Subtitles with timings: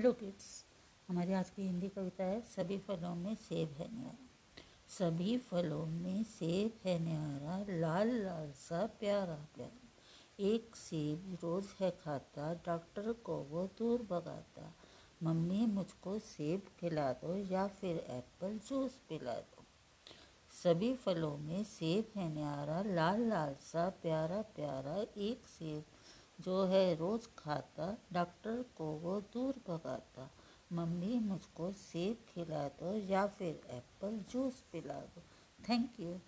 [0.00, 0.44] Hello kids
[1.08, 4.28] हमारी आज की हिंदी कविता है, सभी फलों में सेब है न्यारा
[4.88, 9.90] सभी फलों में सेब है न्यारा लाल लाल सा प्यारा प्यारा।
[10.38, 14.74] एक सेब रोज है खाता, डॉक्टर को वो दूर भगाता।
[15.22, 19.64] मम्मी मुझको सेब खिला दो या फिर एप्पल जूस पिला दो।
[20.62, 25.84] सभी फलों में सेब है न्यारा लाल लाल सा प्यारा प्यारा। एक सेब
[26.40, 28.59] जो है रोज़ खाता, डॉक्टर
[29.84, 30.30] भगाता
[30.72, 35.22] मम्मी मुझको सेब खिला दो या फिर एप्पल जूस पिला दो।
[35.68, 36.20] Thank you